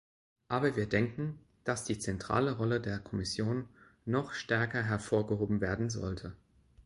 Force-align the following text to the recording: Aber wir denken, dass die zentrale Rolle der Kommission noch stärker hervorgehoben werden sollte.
Aber 0.47 0.75
wir 0.77 0.89
denken, 0.89 1.37
dass 1.63 1.85
die 1.85 1.99
zentrale 1.99 2.57
Rolle 2.57 2.81
der 2.81 2.97
Kommission 2.97 3.67
noch 4.05 4.33
stärker 4.33 4.81
hervorgehoben 4.81 5.61
werden 5.61 5.91
sollte. 5.91 6.35